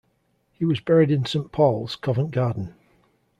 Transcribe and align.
He 0.51 0.65
was 0.65 0.79
buried 0.79 1.11
in 1.11 1.27
Saint 1.27 1.51
Paul's, 1.51 1.95
Covent 1.95 2.31
Garden. 2.31 2.73